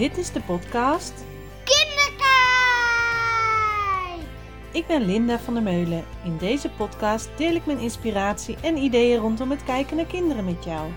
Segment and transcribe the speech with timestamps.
[0.00, 1.12] Dit is de podcast
[1.64, 2.20] Kinderkijk!
[4.72, 6.04] Ik ben Linda van der Meulen.
[6.24, 10.64] In deze podcast deel ik mijn inspiratie en ideeën rondom het kijken naar kinderen met
[10.64, 10.90] jou.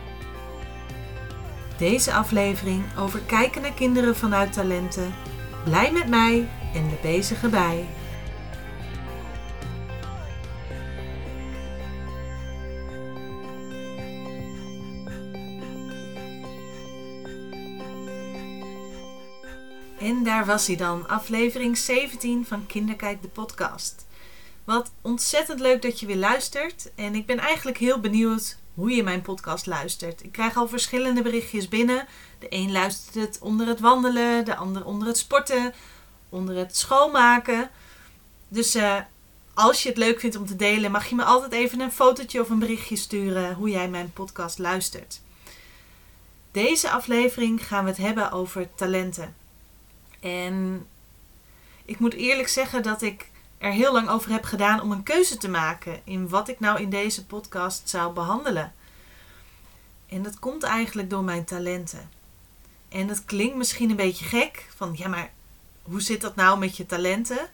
[1.77, 5.13] Deze aflevering over kijken naar kinderen vanuit talenten.
[5.63, 7.85] Blij met mij en de bezige bij.
[20.13, 24.05] En daar was hij dan, aflevering 17 van Kinderkijk de podcast.
[24.63, 26.91] Wat ontzettend leuk dat je weer luistert.
[26.95, 30.23] En ik ben eigenlijk heel benieuwd hoe je mijn podcast luistert.
[30.23, 32.07] Ik krijg al verschillende berichtjes binnen.
[32.39, 35.73] De een luistert het onder het wandelen, de ander onder het sporten,
[36.29, 37.69] onder het schoonmaken.
[38.47, 38.97] Dus eh,
[39.53, 42.41] als je het leuk vindt om te delen, mag je me altijd even een fotootje
[42.41, 45.21] of een berichtje sturen hoe jij mijn podcast luistert.
[46.51, 49.42] Deze aflevering gaan we het hebben over talenten.
[50.23, 50.87] En
[51.85, 55.37] ik moet eerlijk zeggen dat ik er heel lang over heb gedaan om een keuze
[55.37, 58.73] te maken in wat ik nou in deze podcast zou behandelen.
[60.07, 62.09] En dat komt eigenlijk door mijn talenten.
[62.89, 65.31] En dat klinkt misschien een beetje gek, van ja, maar
[65.81, 67.49] hoe zit dat nou met je talenten?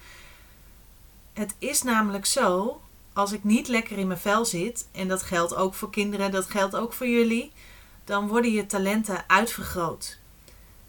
[1.33, 2.81] Het is namelijk zo,
[3.13, 6.49] als ik niet lekker in mijn vel zit, en dat geldt ook voor kinderen, dat
[6.49, 7.51] geldt ook voor jullie,
[8.03, 10.18] dan worden je talenten uitvergroot.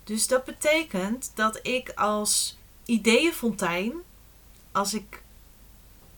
[0.04, 3.92] Dus dat betekent dat ik als ideeënfontein,
[4.72, 5.22] als ik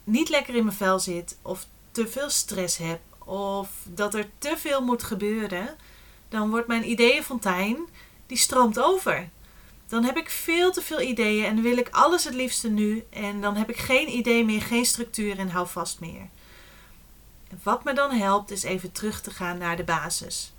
[0.03, 4.53] niet lekker in mijn vel zit of te veel stress heb of dat er te
[4.57, 5.75] veel moet gebeuren,
[6.29, 7.77] dan wordt mijn ideeënfontein
[8.25, 9.29] die stroomt over.
[9.87, 13.41] Dan heb ik veel te veel ideeën en wil ik alles het liefste nu en
[13.41, 16.29] dan heb ik geen idee meer, geen structuur en hou vast meer.
[17.63, 20.53] wat me dan helpt is even terug te gaan naar de basis.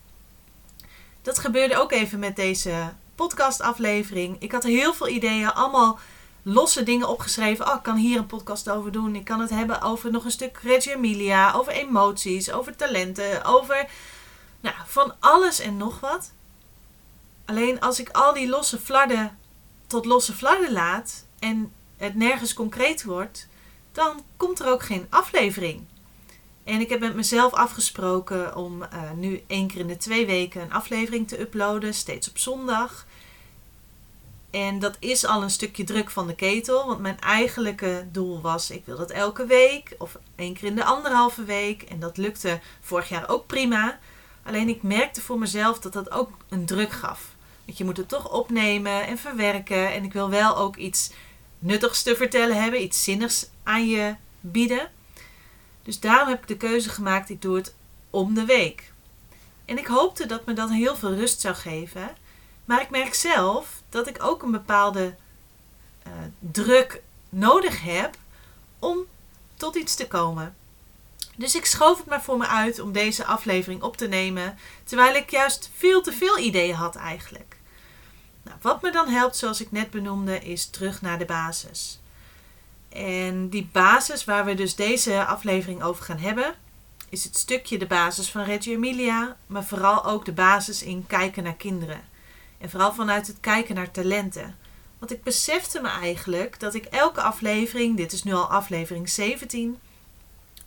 [1.22, 4.36] Dat gebeurde ook even met deze podcastaflevering.
[4.38, 5.98] Ik had heel veel ideeën, allemaal
[6.42, 7.68] losse dingen opgeschreven.
[7.68, 9.16] Oh, ik kan hier een podcast over doen.
[9.16, 13.86] Ik kan het hebben over nog een stuk Reggio Emilia, over emoties, over talenten, over
[14.60, 16.32] nou, van alles en nog wat.
[17.44, 19.38] Alleen als ik al die losse flarden
[19.86, 23.48] tot losse flarden laat en het nergens concreet wordt,
[23.92, 25.86] dan komt er ook geen aflevering.
[26.64, 30.62] En ik heb met mezelf afgesproken om uh, nu één keer in de twee weken
[30.62, 33.06] een aflevering te uploaden, steeds op zondag.
[34.54, 38.70] En dat is al een stukje druk van de ketel, want mijn eigenlijke doel was:
[38.70, 41.82] ik wil dat elke week of één keer in de anderhalve week.
[41.82, 43.98] En dat lukte vorig jaar ook prima.
[44.42, 47.30] Alleen ik merkte voor mezelf dat dat ook een druk gaf.
[47.64, 49.92] Want je moet het toch opnemen en verwerken.
[49.92, 51.10] En ik wil wel ook iets
[51.58, 54.90] nuttigs te vertellen hebben, iets zinnigs aan je bieden.
[55.82, 57.74] Dus daarom heb ik de keuze gemaakt, ik doe het
[58.10, 58.92] om de week.
[59.64, 62.22] En ik hoopte dat me dat heel veel rust zou geven.
[62.64, 65.14] Maar ik merk zelf dat ik ook een bepaalde
[66.06, 68.16] uh, druk nodig heb
[68.78, 68.98] om
[69.54, 70.54] tot iets te komen.
[71.36, 75.14] Dus ik schoof het maar voor me uit om deze aflevering op te nemen, terwijl
[75.14, 77.56] ik juist veel te veel ideeën had eigenlijk.
[78.42, 81.98] Nou, wat me dan helpt, zoals ik net benoemde, is terug naar de basis.
[82.88, 86.54] En die basis waar we dus deze aflevering over gaan hebben,
[87.08, 91.42] is het stukje de basis van Reggio Emilia, maar vooral ook de basis in kijken
[91.42, 92.12] naar kinderen.
[92.58, 94.56] En vooral vanuit het kijken naar talenten.
[94.98, 99.78] Want ik besefte me eigenlijk dat ik elke aflevering, dit is nu al aflevering 17,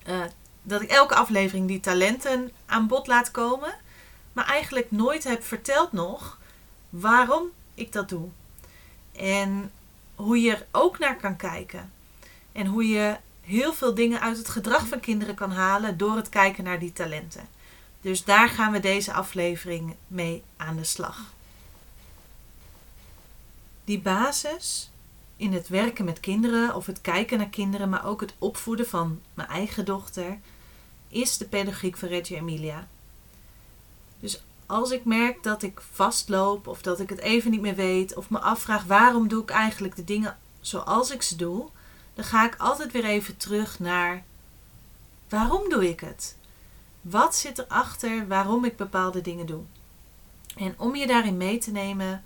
[0.07, 0.29] uh, eh,
[0.61, 3.75] dat ik elke aflevering die talenten aan bod laat komen,
[4.33, 6.37] maar eigenlijk nooit heb verteld nog
[6.89, 8.27] waarom ik dat doe.
[9.15, 9.71] En
[10.15, 11.91] hoe je er ook naar kan kijken.
[12.51, 16.29] En hoe je heel veel dingen uit het gedrag van kinderen kan halen door het
[16.29, 17.47] kijken naar die talenten.
[18.01, 21.35] Dus daar gaan we deze aflevering mee aan de slag.
[23.87, 24.91] Die basis
[25.35, 29.21] in het werken met kinderen of het kijken naar kinderen, maar ook het opvoeden van
[29.33, 30.39] mijn eigen dochter,
[31.07, 32.87] is de pedagogiek van Reggio Emilia.
[34.19, 38.15] Dus als ik merk dat ik vastloop of dat ik het even niet meer weet
[38.15, 41.69] of me afvraag waarom doe ik eigenlijk de dingen zoals ik ze doe,
[42.13, 44.23] dan ga ik altijd weer even terug naar
[45.29, 46.37] waarom doe ik het?
[47.01, 49.61] Wat zit erachter waarom ik bepaalde dingen doe?
[50.55, 52.23] En om je daarin mee te nemen,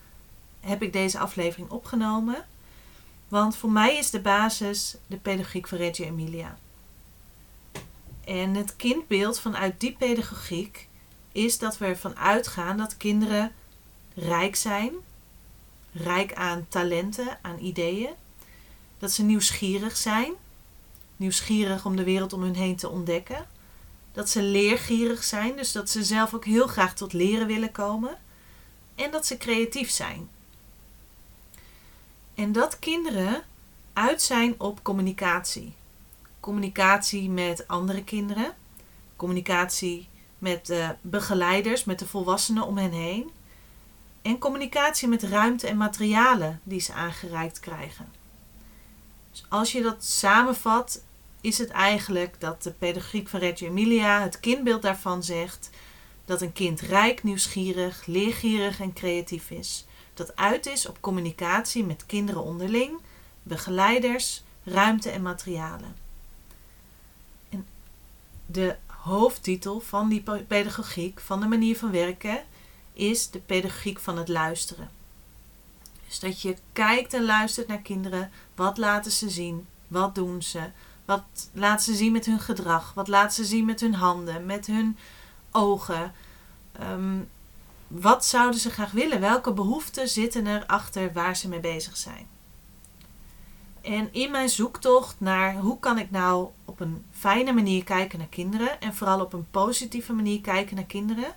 [0.62, 2.46] heb ik deze aflevering opgenomen.
[3.28, 6.58] Want voor mij is de basis de pedagogiek van Reggio Emilia.
[8.25, 10.88] En het kindbeeld vanuit die pedagogiek
[11.31, 13.52] is dat we ervan uitgaan dat kinderen
[14.13, 14.92] rijk zijn,
[15.92, 18.13] rijk aan talenten, aan ideeën,
[19.00, 20.34] dat ze nieuwsgierig zijn,
[21.16, 23.48] nieuwsgierig om de wereld om hun heen te ontdekken,
[24.13, 28.18] dat ze leergierig zijn, dus dat ze zelf ook heel graag tot leren willen komen,
[28.96, 30.30] en dat ze creatief zijn.
[32.41, 33.43] En dat kinderen
[33.93, 35.73] uit zijn op communicatie.
[36.39, 38.55] Communicatie met andere kinderen,
[39.15, 43.29] communicatie met de begeleiders, met de volwassenen om hen heen.
[44.21, 48.11] En communicatie met ruimte en materialen die ze aangereikt krijgen.
[49.31, 51.03] Dus als je dat samenvat,
[51.41, 55.69] is het eigenlijk dat de pedagogiek van Reggio Emilia, het kindbeeld daarvan zegt
[56.25, 59.85] dat een kind rijk, nieuwsgierig, leergierig en creatief is.
[60.21, 63.00] Dat uit is op communicatie met kinderen onderling,
[63.44, 65.95] begeleiders, ruimte en materialen.
[67.50, 67.68] En
[68.45, 72.44] de hoofdtitel van die pedagogiek, van de manier van werken,
[72.94, 74.89] is de pedagogiek van het luisteren.
[76.07, 78.31] Dus dat je kijkt en luistert naar kinderen.
[78.56, 79.67] Wat laten ze zien?
[79.88, 80.69] Wat doen ze?
[81.06, 82.94] Wat laten ze zien met hun gedrag?
[82.94, 84.97] Wat laten ze zien met hun handen, met hun
[85.51, 86.13] ogen?
[86.71, 87.19] Ehm,
[87.91, 89.19] wat zouden ze graag willen?
[89.19, 92.27] Welke behoeften zitten er achter waar ze mee bezig zijn?
[93.81, 98.27] En in mijn zoektocht naar hoe kan ik nou op een fijne manier kijken naar
[98.27, 101.35] kinderen en vooral op een positieve manier kijken naar kinderen,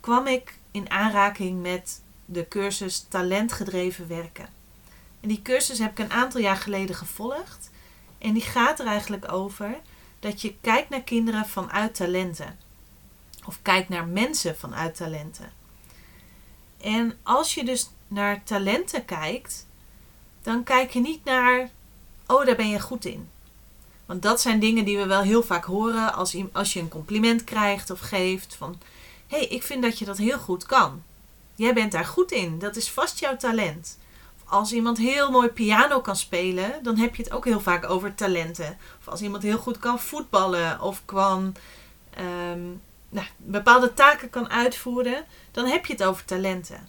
[0.00, 4.48] kwam ik in aanraking met de cursus Talentgedreven Werken.
[5.20, 7.70] En die cursus heb ik een aantal jaar geleden gevolgd.
[8.18, 9.78] En die gaat er eigenlijk over
[10.20, 12.58] dat je kijkt naar kinderen vanuit talenten.
[13.46, 15.59] Of kijkt naar mensen vanuit talenten.
[16.80, 19.66] En als je dus naar talenten kijkt,
[20.42, 21.70] dan kijk je niet naar,
[22.26, 23.28] oh daar ben je goed in.
[24.06, 27.44] Want dat zijn dingen die we wel heel vaak horen als, als je een compliment
[27.44, 28.80] krijgt of geeft van,
[29.26, 31.02] hé, hey, ik vind dat je dat heel goed kan.
[31.54, 33.98] Jij bent daar goed in, dat is vast jouw talent.
[34.36, 37.90] Of als iemand heel mooi piano kan spelen, dan heb je het ook heel vaak
[37.90, 38.78] over talenten.
[39.00, 41.54] Of als iemand heel goed kan voetballen of kan
[42.10, 42.60] ehm,
[43.10, 46.88] nou, bepaalde taken kan uitvoeren, dan heb je het over talenten.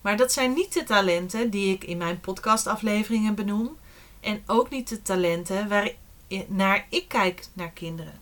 [0.00, 3.78] Maar dat zijn niet de talenten die ik in mijn podcastafleveringen benoem.
[4.20, 5.90] En ook niet de talenten waar
[6.46, 8.20] naar ik kijk naar kinderen.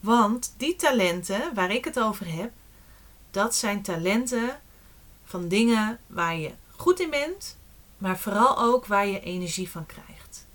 [0.00, 2.50] Want die talenten waar ik het over heb,
[3.30, 4.60] dat zijn talenten
[5.24, 7.56] van dingen waar je goed in bent,
[7.98, 10.46] maar vooral ook waar je energie van krijgt.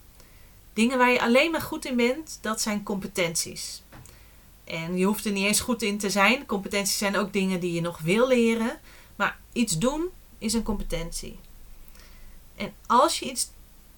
[0.74, 3.82] Dingen waar je alleen maar goed in bent, dat zijn competenties.
[4.70, 6.46] En je hoeft er niet eens goed in te zijn.
[6.46, 8.80] Competenties zijn ook dingen die je nog wil leren.
[9.16, 11.40] Maar iets doen is een competentie.
[12.56, 13.50] En als je iets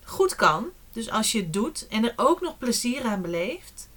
[0.04, 3.90] goed kan, dus als je het doet en er ook nog plezier aan beleeft,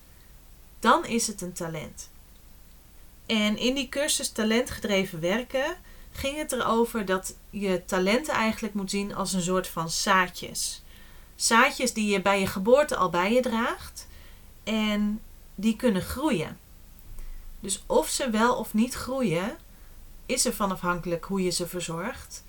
[0.80, 2.10] dan is het een talent.
[3.26, 5.76] En in die cursus talentgedreven werken
[6.12, 10.82] ging het erover dat je talenten eigenlijk moet zien als een soort van zaadjes.
[11.36, 14.06] Zaadjes die je bij je geboorte al bij je draagt
[14.64, 15.20] en
[15.54, 16.58] die kunnen groeien.
[17.64, 19.56] Dus of ze wel of niet groeien,
[20.26, 22.44] is ervan afhankelijk hoe je ze verzorgt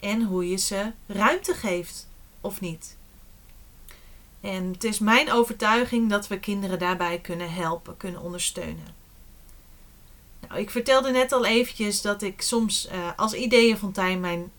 [0.00, 2.08] en hoe je ze ruimte geeft
[2.40, 2.96] of niet.
[4.40, 8.94] En het is mijn overtuiging dat we kinderen daarbij kunnen helpen, kunnen ondersteunen.
[10.40, 14.52] Nou, ik vertelde net al eventjes dat ik soms uh, als ideeënfontein mijn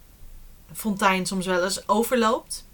[0.73, 2.65] fontein soms wel eens overloopt.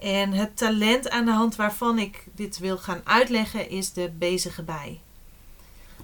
[0.00, 4.62] En het talent aan de hand waarvan ik dit wil gaan uitleggen is de bezige
[4.62, 5.00] bij.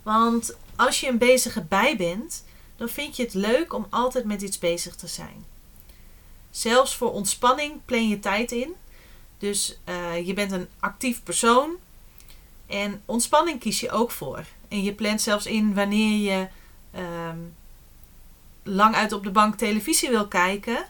[0.04, 2.44] Want als je een bezige bij bent,
[2.76, 5.44] dan vind je het leuk om altijd met iets bezig te zijn.
[6.50, 8.74] Zelfs voor ontspanning plan je tijd in.
[9.38, 11.70] Dus uh, je bent een actief persoon.
[12.66, 14.44] En ontspanning kies je ook voor.
[14.68, 16.48] En je plant zelfs in wanneer je
[17.00, 17.54] um,
[18.62, 20.86] lang uit op de bank televisie wil kijken.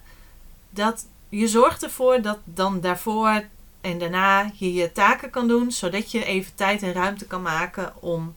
[0.70, 3.44] Dat je zorgt ervoor dat dan daarvoor
[3.80, 5.72] en daarna je je taken kan doen.
[5.72, 8.34] Zodat je even tijd en ruimte kan maken om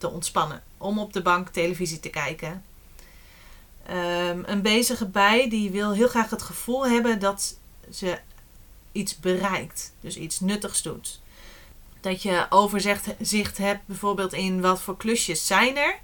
[0.00, 0.62] te ontspannen.
[0.78, 2.64] Om op de bank televisie te kijken.
[3.90, 7.56] Um, een bezige bij die wil heel graag het gevoel hebben dat
[7.92, 8.18] ze
[8.92, 9.92] iets bereikt.
[10.00, 11.20] Dus iets nuttigs doet.
[12.00, 15.98] Dat je overzicht hebt bijvoorbeeld in wat voor klusjes zijn er.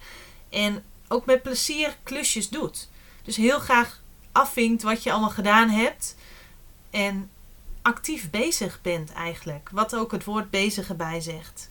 [0.49, 2.88] En ook met plezier klusjes doet.
[3.23, 6.17] Dus heel graag afvinkt wat je allemaal gedaan hebt.
[6.91, 7.31] En
[7.83, 9.69] actief bezig bent eigenlijk.
[9.73, 11.71] Wat ook het woord bezige bij zegt.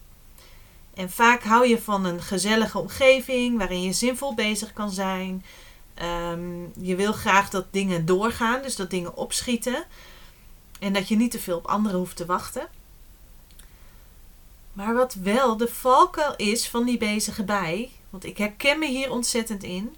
[0.96, 5.46] En vaak hou je van een gezellige omgeving waarin je zinvol bezig kan zijn.
[5.94, 9.86] Ehm, je wil graag dat dingen doorgaan, dus dat dingen opschieten.
[10.80, 12.68] En dat je niet te veel op anderen hoeft te wachten.
[14.74, 19.12] Maar wat wel de valkuil is van die bezige bij, want ik herken me hier
[19.12, 19.96] ontzettend in.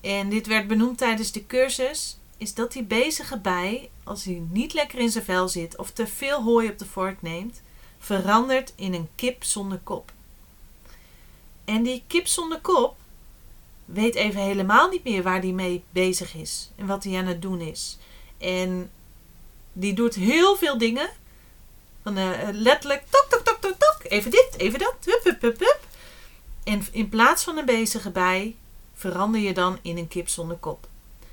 [0.00, 4.74] En dit werd benoemd tijdens de cursus, is dat die bezige bij, als hij niet
[4.74, 7.62] lekker in zijn vel zit of te veel hooi op de vork neemt,
[8.04, 10.12] verandert in een kip zonder kop.
[11.64, 12.96] En die kip zonder kop
[13.84, 17.42] weet even helemaal niet meer waar hij mee bezig is en wat hij aan het
[17.42, 17.98] doen is.
[18.38, 18.90] En
[19.72, 21.08] die doet heel veel dingen.
[22.02, 24.12] Van, uh, letterlijk tok, tok, tok, tok, tok.
[24.12, 24.96] Even dit, even dat.
[25.04, 25.80] Hup, hup, hup.
[26.64, 28.56] En in plaats van een bezige bij,
[28.94, 30.88] verander je dan in een kip zonder kop.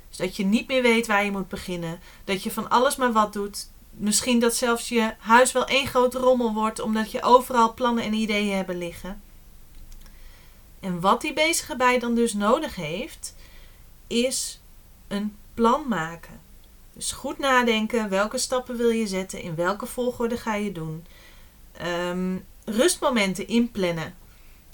[0.08, 2.00] Dus dat je niet meer weet waar je moet beginnen.
[2.24, 3.70] Dat je van alles maar wat doet.
[3.96, 8.12] Misschien dat zelfs je huis wel één grote rommel wordt, omdat je overal plannen en
[8.12, 9.22] ideeën hebben liggen.
[10.80, 13.34] En wat die bezige bij dan dus nodig heeft,
[14.06, 14.60] is
[15.08, 16.40] een plan maken.
[16.92, 21.06] Dus goed nadenken, welke stappen wil je zetten, in welke volgorde ga je doen.
[21.72, 24.14] Ehm, rustmomenten inplannen.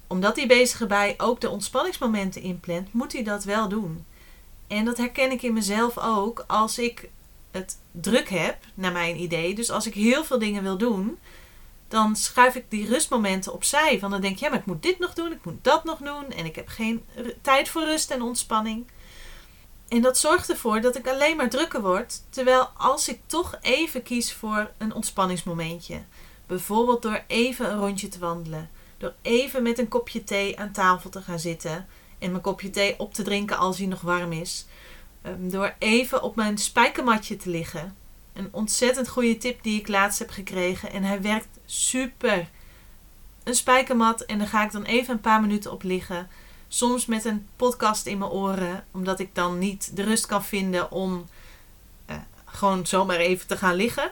[0.06, 4.04] Omdat die bezige bij ook de ontspanningsmomenten inplant, moet hij dat wel doen.
[4.66, 7.08] En dat herken ik in mezelf ook als ik
[7.50, 9.54] het druk heb, naar mijn idee.
[9.54, 11.18] Dus als ik heel veel dingen wil doen,
[11.88, 13.98] dan schuif ik die rustmomenten opzij.
[13.98, 15.98] Van dan denk je, ja, maar ik moet dit nog doen, ik moet dat nog
[15.98, 16.30] doen.
[16.30, 17.04] En ik heb geen
[17.40, 18.86] tijd voor rust en ontspanning.
[19.88, 22.22] En dat zorgt ervoor dat ik alleen maar drukker word.
[22.30, 26.02] Terwijl als ik toch even kies voor een ontspanningsmomentje.
[26.46, 28.70] Bijvoorbeeld door even een rondje te wandelen.
[28.98, 31.86] Door even met een kopje thee aan tafel te gaan zitten.
[32.18, 34.66] En mijn kopje thee op te drinken als hij nog warm is.
[35.28, 37.96] Ehm, door even op mijn spijkermatje te liggen.
[38.32, 40.92] Een ontzettend goede tip die ik laatst heb gekregen.
[40.92, 42.48] En hij werkt super.
[43.44, 46.28] Een spijkermat en daar ga ik dan even een paar minuten op liggen.
[46.68, 50.90] Soms met een podcast in mijn oren, omdat ik dan niet de rust kan vinden
[50.90, 51.26] om
[52.10, 54.10] uh, gewoon zomaar even te gaan liggen.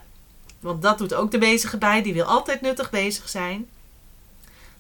[0.61, 3.69] Want dat doet ook de bezige bij, die wil altijd nuttig bezig zijn.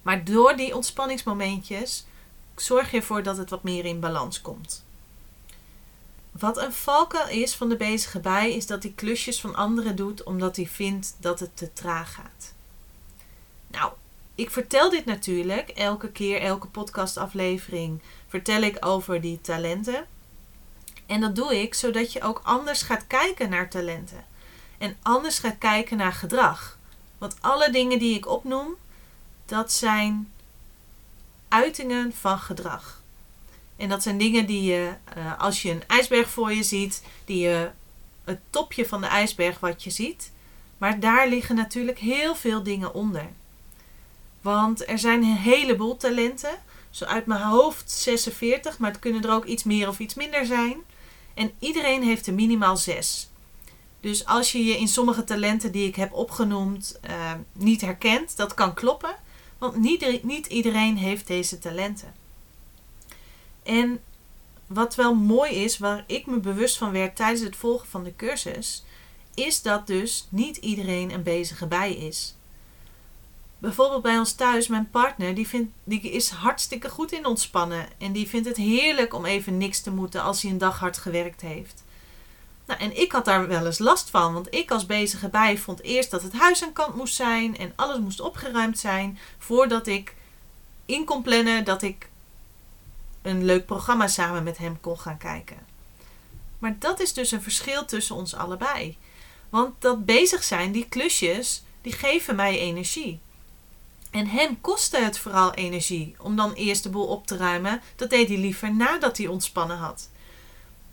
[0.03, 2.07] Maar door die ontspanningsmomentjes
[2.57, 4.86] zorg je ervoor dat het wat meer in balans komt.
[6.39, 10.23] Wat een valkuil is van de bezige bij, is dat hij klusjes van anderen doet
[10.23, 12.55] omdat hij vindt dat het te traag gaat.
[13.67, 13.93] Nou,
[14.35, 20.07] ik vertel dit natuurlijk elke keer, elke podcastaflevering, vertel ik over die talenten.
[21.07, 24.25] En dat doe ik zodat je ook anders gaat kijken naar talenten.
[24.79, 26.79] En anders gaat kijken naar gedrag.
[27.19, 28.75] Want alle dingen die ik opnoem,
[29.47, 30.33] dat zijn
[31.49, 33.03] uitingen van gedrag.
[33.77, 37.39] En dat zijn dingen die je, uh, als je een ijsberg voor je ziet, die
[37.39, 37.71] je
[38.25, 40.33] het topje van de ijsberg wat je ziet.
[40.79, 43.29] Maar daar liggen natuurlijk heel veel dingen onder.
[44.41, 46.59] Want er zijn een heleboel talenten.
[46.91, 50.47] Zo uit mijn hoofd 46, maar het kunnen er ook iets meer of iets minder
[50.47, 50.77] zijn.
[51.35, 53.31] En iedereen heeft er minimaal 6.
[54.01, 58.55] Dus als je je in sommige talenten die ik heb opgenoemd uh, niet herkent, dat
[58.55, 59.17] kan kloppen.
[59.59, 62.15] Want niet, niet iedereen heeft deze talenten.
[63.67, 64.01] En
[64.67, 68.17] wat wel mooi is, waar ik me bewust van werd tijdens het volgen van de
[68.17, 68.85] cursus,
[69.35, 72.35] is dat dus niet iedereen een bezige bij is.
[73.59, 77.89] Bijvoorbeeld bij ons thuis, mijn partner, die, die is hartstikke goed in ontspannen.
[77.99, 80.99] En die vindt het heerlijk om even niks te moeten als hij een dag hard
[80.99, 81.85] gewerkt heeft.
[82.67, 85.83] Nou, en ik had daar wel eens last van, want ik als bezige bij vond
[85.83, 90.15] eerst dat het huis aan kant moest zijn en alles moest opgeruimd zijn voordat ik
[90.87, 92.09] in kon plannen dat ik
[93.27, 95.57] een leuk programma samen met hem kon gaan kijken.
[96.59, 98.99] Maar dat is dus een verschil tussen ons allebei.
[99.51, 103.21] Want dat bezig zijn, die klusjes, die geven mij energie.
[104.11, 107.81] En hem kostte het vooral energie om dan eerst de boel op te ruimen.
[107.97, 110.09] Dat deed hij liever nadat hij ontspannen had.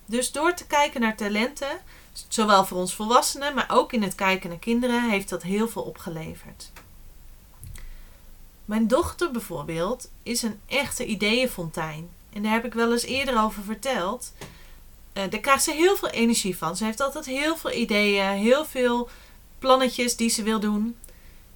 [0.06, 1.80] Dus door te kijken naar talenten,
[2.28, 5.82] zowel voor ons volwassenen, maar ook in het kijken naar kinderen, heeft dat heel veel
[5.82, 6.72] opgeleverd.
[8.66, 12.10] Mijn dochter bijvoorbeeld is een echte ideeënfontein.
[12.34, 14.34] En daar heb ik wel eens eerder over verteld.
[15.14, 16.78] Uh, daar krijgt ze heel veel energie van.
[16.78, 19.10] Ze heeft altijd heel veel ideeën, heel veel
[19.60, 20.98] plannetjes die ze wil doen.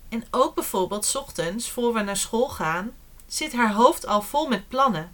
[0.10, 2.92] En ook bijvoorbeeld, ochtends, voor we naar school gaan,
[3.28, 5.12] zit haar hoofd al vol met plannen.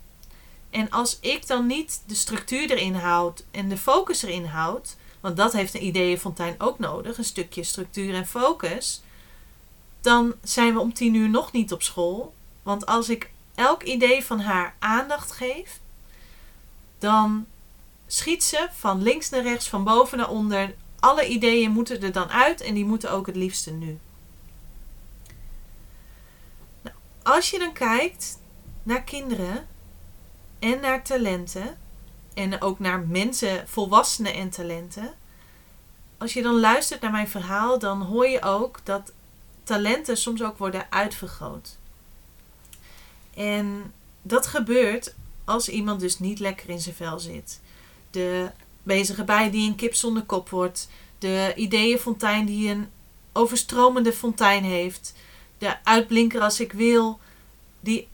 [0.69, 5.37] En als ik dan niet de structuur erin houd en de focus erin houd, want
[5.37, 9.01] dat heeft een ideeënfontein ook nodig, een stukje structuur en focus,
[10.01, 12.33] dan zijn we om tien uur nog niet op school.
[12.63, 15.79] Want als ik elk idee van haar aandacht geef,
[16.99, 17.45] dan
[18.07, 20.75] schiet ze van links naar rechts, van boven naar onder.
[20.99, 23.99] Alle ideeën moeten er dan uit en die moeten ook het liefste nu.
[26.81, 28.39] Nou, als je dan kijkt
[28.83, 29.67] naar kinderen
[30.59, 31.77] en naar talenten,
[32.33, 35.13] en ook naar mensen, volwassenen en talenten.
[36.17, 39.11] Als je dan luistert naar mijn verhaal, dan hoor je ook dat
[39.63, 41.77] talenten soms ook worden uitvergroot.
[43.35, 47.61] En dat gebeurt als iemand dus niet lekker in zijn vel zit.
[48.11, 48.51] De
[48.83, 50.89] bezige bij die een kip zonder kop wordt.
[51.17, 52.87] De ideeënfontein die een
[53.33, 55.13] overstromende fontein heeft.
[55.57, 57.19] De uitblinker als ik wil.
[57.79, 58.07] Die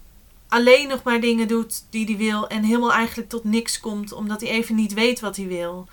[0.47, 2.47] alleen nog maar dingen doet die hij wil.
[2.47, 5.87] En helemaal eigenlijk tot niks komt omdat hij even niet weet wat hij wil.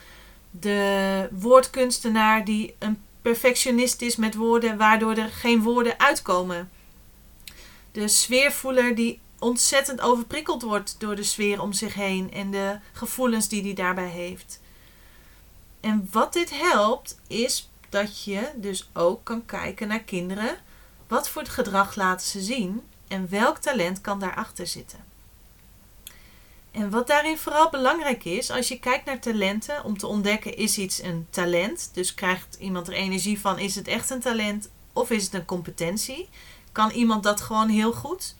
[0.51, 6.71] De woordkunstenaar die een perfectionist is met woorden, waardoor er geen woorden uitkomen.
[7.97, 13.49] De sfeervoeler die ontzettend overprikkeld wordt door de sfeer om zich heen en de gevoelens
[13.49, 14.61] die hij daarbij heeft.
[15.81, 20.57] En wat dit helpt, is dat je dus ook kan kijken naar kinderen.
[21.09, 25.05] Wat voor het gedrag laten ze zien en welk talent kan daarachter zitten.
[26.71, 30.79] En wat daarin vooral belangrijk is, als je kijkt naar talenten, om te ontdekken is
[30.79, 35.11] iets een talent, dus krijgt iemand er energie van, is het echt een talent of
[35.11, 36.29] is het een competentie?
[36.77, 38.35] Kan iemand dat gewoon heel goed?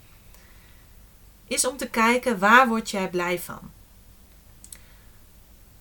[1.47, 3.71] Is om te kijken waar word jij blij van?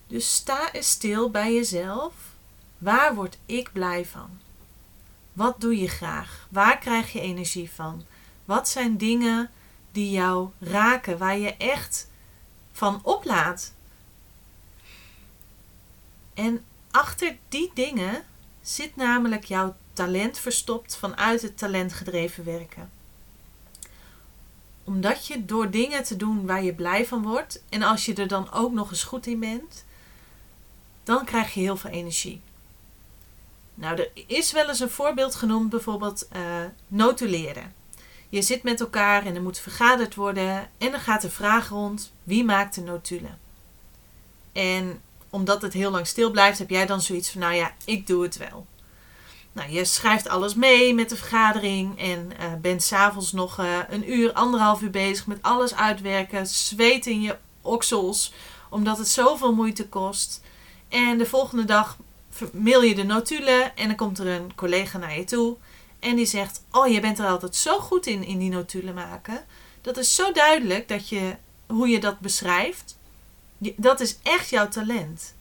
[0.08, 2.14] Dus sta eens stil bij jezelf.
[2.78, 4.40] Waar word ik blij van?
[5.34, 6.48] Wat doe je graag?
[6.50, 8.06] Waar krijg je energie van?
[8.46, 9.52] Wat zijn dingen
[9.92, 12.08] die jou raken, waar je echt
[12.72, 13.74] van oplaat?
[16.34, 18.26] En achter die dingen
[18.62, 22.90] zit namelijk jouw talent verstopt vanuit het talentgedreven werken.
[24.84, 28.28] Omdat je door dingen te doen waar je blij van wordt en als je er
[28.28, 29.86] dan ook nog eens goed in bent,
[31.04, 32.42] dan krijg je heel veel energie.
[33.74, 36.42] Nou, er is wel eens een voorbeeld genoemd, bijvoorbeeld uh,
[36.88, 37.74] notuleren.
[38.30, 42.12] Je zit met elkaar en er moet vergaderd worden en dan gaat de vraag rond
[42.24, 43.40] wie maakt de notulen.
[44.52, 48.08] En omdat het heel lang stil blijft, heb jij dan zoiets van, nou ja, ik
[48.08, 48.66] doe het wel.
[49.56, 54.12] Nou, je schrijft alles mee met de vergadering en uh, bent s'avonds nog uh, een
[54.12, 58.34] uur, anderhalf uur bezig met alles uitwerken, zweet in je oksels,
[58.70, 60.42] omdat het zoveel moeite kost.
[60.90, 61.98] En de volgende dag
[62.54, 65.58] mail je de notulen en dan komt er een collega naar je toe
[66.00, 69.46] en die zegt: Oh, je bent er altijd zo goed in, in die notulen maken.
[69.82, 71.36] Dat is zo duidelijk dat je,
[71.68, 72.98] hoe je dat beschrijft.
[73.58, 75.34] Dat is echt jouw talent.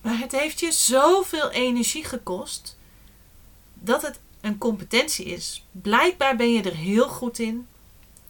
[0.00, 2.75] Maar het heeft je zoveel energie gekost
[3.86, 5.66] dat het een competentie is.
[5.70, 7.66] Blijkbaar ben je er heel goed in.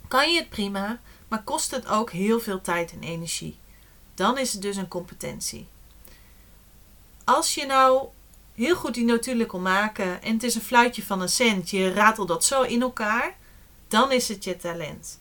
[0.08, 3.58] Kan je het prima, maar kost het ook heel veel tijd en energie.
[4.14, 5.66] Dan is het dus een competentie.
[7.24, 8.06] Als je nou
[8.54, 11.92] heel goed die notulen kon maken en het is een fluitje van een cent, je
[11.92, 13.36] ratelt dat zo in elkaar,
[13.88, 15.20] dan is het je talent.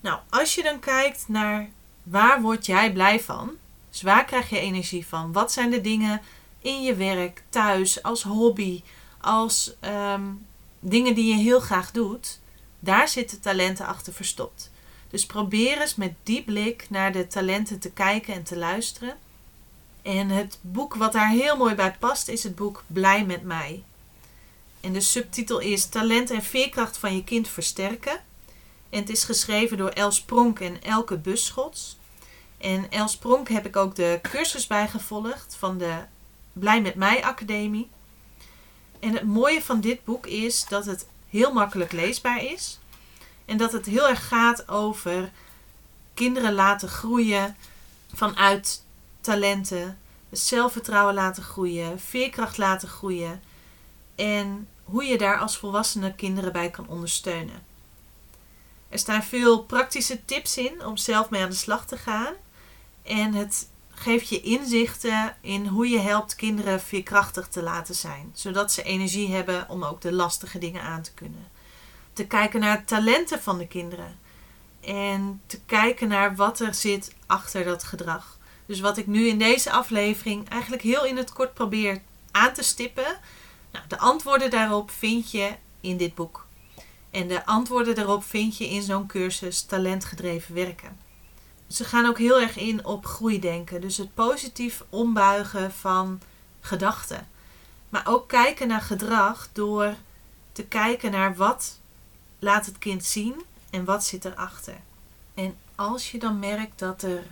[0.00, 1.70] Nou, als je dan kijkt naar
[2.02, 3.50] waar word jij blij van,
[3.90, 5.32] dus waar krijg je energie van?
[5.32, 6.22] Wat zijn de dingen
[6.58, 8.82] in je werk, thuis, als hobby,
[9.28, 10.26] als ehm,
[10.80, 12.40] dingen die je heel graag doet?
[12.78, 14.70] Daar zitten talenten achter verstopt.
[15.10, 19.16] Dus probeer eens met die blik naar de talenten te kijken en te luisteren.
[20.02, 23.82] En het boek wat daar heel mooi bij past is het boek Blij met mij.
[24.80, 28.20] En de subtitel is Talent en veerkracht van je kind versterken.
[28.90, 31.98] En het is geschreven door Els Pronk en Elke Buschots.
[32.58, 35.94] En Els Pronk heb ik ook de cursus bijgevolgd van de
[36.52, 37.88] Blij met mij Academie.
[39.00, 42.78] En het mooie van dit boek is dat het heel makkelijk leesbaar is.
[43.44, 45.30] En dat het heel erg gaat over
[46.14, 47.56] kinderen laten groeien
[48.14, 48.84] vanuit
[49.20, 49.98] talenten,
[50.30, 53.42] zelfvertrouwen laten groeien, veerkracht laten groeien
[54.14, 57.66] en hoe je daar als volwassene kinderen bij kan ondersteunen.
[58.88, 62.34] Er staan veel praktische tips in om zelf mee aan de slag te gaan
[63.02, 68.72] en het geeft je inzichten in hoe je helpt kinderen veerkrachtig te laten zijn, zodat
[68.72, 71.48] ze energie hebben om ook de lastige dingen aan te kunnen.
[72.12, 74.18] Te kijken naar talenten van de kinderen
[74.80, 78.38] en te kijken naar wat er zit achter dat gedrag.
[78.66, 82.62] Dus wat ik nu in deze aflevering eigenlijk heel in het kort probeer aan te
[82.62, 83.18] stippen.
[83.72, 86.46] Nou, de antwoorden daarop vind je in dit boek.
[87.10, 91.07] En de antwoorden daarop vind je in zo'n cursus talentgedreven werken.
[91.68, 93.80] Ze gaan ook heel erg in op groeidenken.
[93.80, 96.20] Dus het positief ombuigen van
[96.60, 97.28] gedachten.
[97.88, 99.94] Maar ook kijken naar gedrag door
[100.52, 101.78] te kijken naar wat
[102.38, 104.76] laat het kind zien en wat zit erachter.
[105.34, 107.22] En als je dan merkt dat er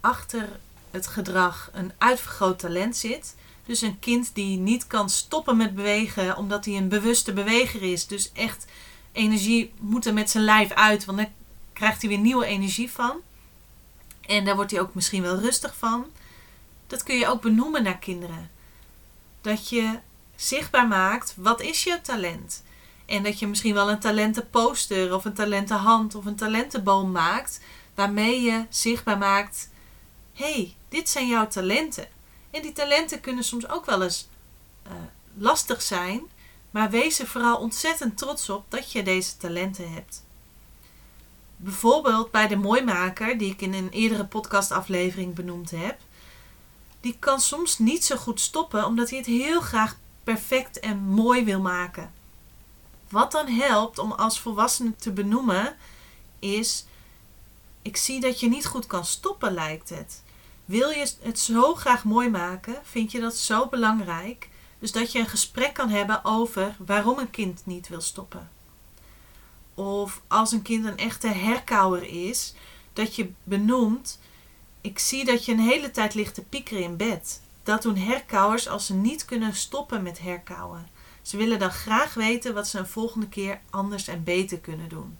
[0.00, 0.48] achter
[0.90, 3.34] het gedrag een uitvergroot talent zit.
[3.66, 8.06] Dus een kind die niet kan stoppen met bewegen omdat hij een bewuste beweger is.
[8.06, 8.66] Dus echt
[9.12, 11.28] energie moet er met zijn lijf uit, want dan
[11.72, 13.16] krijgt hij weer nieuwe energie van.
[14.26, 16.06] En daar wordt hij ook misschien wel rustig van.
[16.86, 18.50] Dat kun je ook benoemen naar kinderen.
[19.40, 19.98] Dat je
[20.36, 22.62] zichtbaar maakt, wat is je talent?
[23.06, 27.60] En dat je misschien wel een talentenposter of een talentenhand of een talentenboom maakt.
[27.94, 29.68] Waarmee je zichtbaar maakt
[30.36, 32.08] hey, dit zijn jouw talenten.
[32.50, 34.28] En die talenten kunnen soms ook wel eens
[34.86, 34.92] uh,
[35.34, 36.22] lastig zijn,
[36.70, 40.24] maar wees er vooral ontzettend trots op dat je deze talenten hebt.
[41.56, 45.98] Bijvoorbeeld bij de mooimaker, die ik in een eerdere podcastaflevering benoemd heb.
[47.00, 51.44] die kan soms niet zo goed stoppen omdat hij het heel graag perfect en mooi
[51.44, 52.12] wil maken.
[53.08, 55.76] Wat dan helpt om als volwassene te benoemen
[56.38, 56.86] is:
[57.82, 60.22] ik zie dat je niet goed kan stoppen, lijkt het.
[60.64, 62.76] Wil je het zo graag mooi maken?
[62.82, 64.48] Vind je dat zo belangrijk?
[64.78, 68.50] Dus dat je een gesprek kan hebben over waarom een kind niet wil stoppen.
[69.76, 72.54] Of als een kind een echte herkauwer is,
[72.92, 74.20] dat je benoemt:
[74.80, 77.40] Ik zie dat je een hele tijd ligt te piekeren in bed.
[77.62, 80.88] Dat doen herkauwers als ze niet kunnen stoppen met herkauwen.
[81.22, 85.18] Ze willen dan graag weten wat ze een volgende keer anders en beter kunnen doen.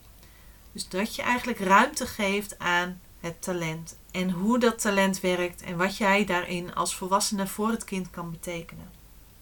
[0.72, 5.76] Dus dat je eigenlijk ruimte geeft aan het talent en hoe dat talent werkt en
[5.76, 8.90] wat jij daarin als volwassene voor het kind kan betekenen.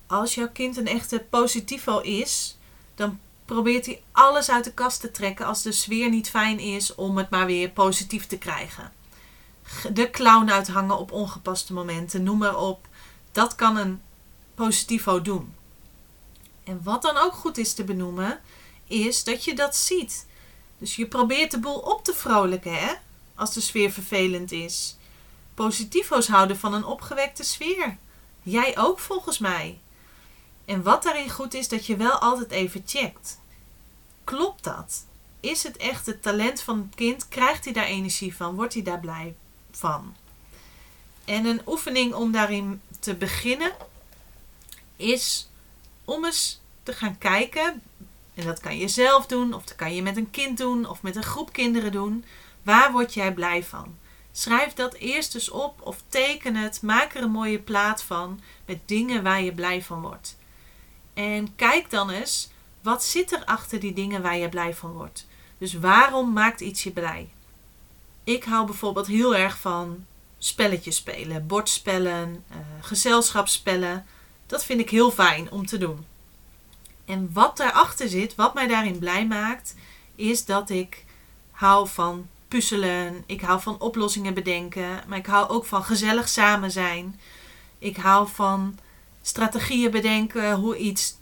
[0.06, 2.58] Als jouw kind een echte positivo is,
[2.94, 6.94] dan probeert hij alles uit de kast te trekken als de sfeer niet fijn is
[6.94, 8.92] om het maar weer positief te krijgen.
[9.92, 12.88] De clown uithangen op ongepaste momenten, noem maar op.
[13.32, 14.02] Dat kan een
[14.54, 15.54] positivo doen.
[16.64, 18.40] En wat dan ook goed is te benoemen,
[18.86, 20.26] is dat je dat ziet.
[20.78, 22.92] Dus je probeert de boel op te vrolijken, hè?
[23.34, 24.96] Als de sfeer vervelend is.
[25.54, 27.96] Positivo's houden van een opgewekte sfeer.
[28.42, 29.80] Jij ook volgens mij.
[30.64, 33.40] En wat daarin goed is, dat je wel altijd even checkt.
[34.24, 35.04] Klopt dat?
[35.40, 37.28] Is het echt het talent van het kind?
[37.28, 38.54] Krijgt hij daar energie van?
[38.54, 39.34] Wordt hij daar blij
[39.70, 40.14] van?
[41.24, 43.72] En een oefening om daarin te beginnen
[44.96, 45.48] is
[46.04, 47.82] om eens te gaan kijken.
[48.34, 51.02] En dat kan je zelf doen, of dat kan je met een kind doen, of
[51.02, 52.24] met een groep kinderen doen.
[52.62, 53.96] Waar word jij blij van?
[54.32, 56.82] Schrijf dat eerst eens op of teken het.
[56.82, 60.36] Maak er een mooie plaat van met dingen waar je blij van wordt.
[61.14, 62.48] En kijk dan eens,
[62.82, 65.26] wat zit er achter die dingen waar je blij van wordt?
[65.58, 67.28] Dus waarom maakt iets je blij?
[68.24, 70.04] Ik hou bijvoorbeeld heel erg van
[70.38, 74.06] spelletjes spelen, bordspellen, uh, gezelschapsspellen.
[74.46, 76.06] Dat vind ik heel fijn om te doen.
[77.04, 79.74] En wat daarachter zit, wat mij daarin blij maakt,
[80.14, 81.04] is dat ik
[81.50, 83.22] hou van puzzelen.
[83.26, 85.02] Ik hou van oplossingen bedenken.
[85.06, 87.20] Maar ik hou ook van gezellig samen zijn.
[87.78, 88.78] Ik hou van
[89.26, 91.16] strategieën bedenken hoe iets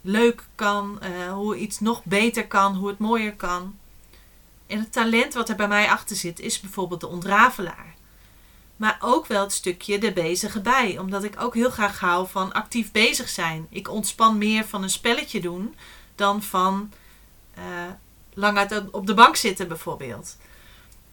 [0.00, 3.78] leuk kan, uh, hoe iets nog beter kan, hoe het mooier kan.
[4.66, 7.94] En het talent wat er bij mij achter zit is bijvoorbeeld de ontrafelaar.
[8.76, 12.52] Maar ook wel het stukje de bezige bij, omdat ik ook heel graag hou van
[12.52, 13.66] actief bezig zijn.
[13.70, 15.74] Ik ontspan meer van een spelletje doen
[16.14, 16.92] dan van
[17.58, 17.64] uh,
[18.34, 20.36] lang uit op de bank zitten bijvoorbeeld.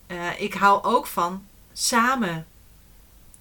[0.08, 2.47] Uh, ik hou ook van samen.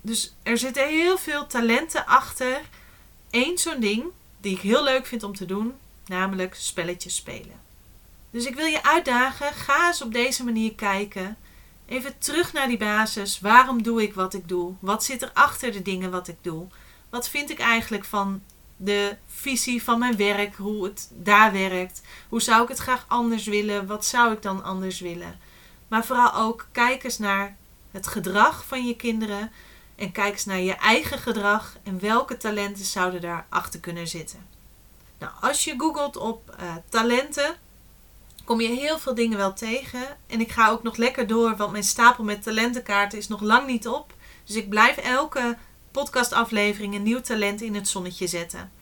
[0.01, 2.61] Dus er zitten heel veel talenten achter
[3.31, 4.05] één zo'n ding
[4.41, 5.75] die ik heel leuk vind om te doen,
[6.07, 7.61] namelijk spelletjes spelen.
[8.31, 11.37] Dus ik wil je uitdagen, ga eens op deze manier kijken.
[11.87, 13.41] Even terug naar die basis.
[13.41, 14.75] Waarom doe ik wat ik doe?
[14.81, 16.67] Wat zit er achter de dingen wat ik doe?
[17.11, 18.43] Wat vind ik eigenlijk van
[18.77, 22.03] de visie van mijn werk, hoe het daar werkt?
[22.29, 23.87] Hoe zou ik het graag anders willen?
[23.87, 25.39] Wat zou ik dan anders willen?
[25.89, 27.57] Maar vooral ook kijk eens naar
[27.91, 29.53] het gedrag van je kinderen.
[29.97, 34.47] En kijk eens naar je eigen gedrag en welke talenten zouden daarachter kunnen zitten.
[35.19, 37.57] Nou, als je googelt op uh, talenten,
[38.45, 40.17] kom je heel veel dingen wel tegen.
[40.27, 43.67] En ik ga ook nog lekker door, want mijn stapel met talentenkaarten is nog lang
[43.67, 44.15] niet op.
[44.45, 45.57] Dus ik blijf elke
[45.91, 48.73] podcastaflevering een nieuw talent in het zonnetje zetten.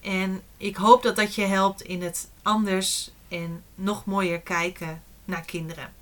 [0.00, 5.44] En ik hoop dat dat je helpt in het anders en nog mooier kijken naar
[5.44, 5.92] kinderen.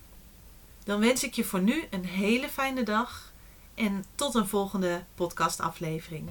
[0.84, 3.32] Dan wens ik je voor nu een hele fijne dag
[3.76, 6.28] en tot een volgende podcastaflevering.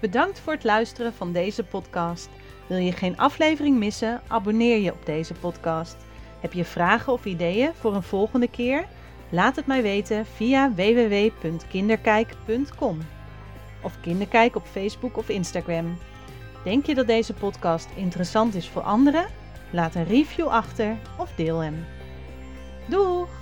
[0.00, 2.28] Bedankt voor het luisteren van deze podcast.
[2.66, 4.20] Wil je geen aflevering missen?
[4.28, 5.96] Abonneer je op deze podcast.
[6.40, 8.88] Heb je vragen of ideeën voor een volgende keer?
[9.30, 12.98] Laat het mij weten via www.kinderkijk.com
[13.82, 15.98] of Kinderkijk op Facebook of Instagram.
[16.64, 19.26] Denk je dat deze podcast interessant is voor anderen?
[19.70, 21.84] Laat een review achter of deel hem.
[22.86, 23.41] Doeg!